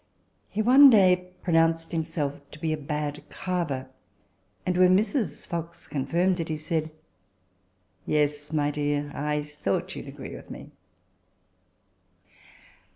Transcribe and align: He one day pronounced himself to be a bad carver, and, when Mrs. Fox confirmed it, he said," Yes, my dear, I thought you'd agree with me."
He 0.49 0.63
one 0.63 0.89
day 0.89 1.29
pronounced 1.43 1.91
himself 1.91 2.39
to 2.49 2.57
be 2.59 2.73
a 2.73 2.75
bad 2.75 3.21
carver, 3.29 3.87
and, 4.65 4.75
when 4.75 4.97
Mrs. 4.97 5.45
Fox 5.45 5.87
confirmed 5.87 6.39
it, 6.39 6.49
he 6.49 6.57
said," 6.57 6.89
Yes, 8.07 8.51
my 8.51 8.71
dear, 8.71 9.11
I 9.13 9.43
thought 9.43 9.95
you'd 9.95 10.07
agree 10.07 10.35
with 10.35 10.49
me." 10.49 10.71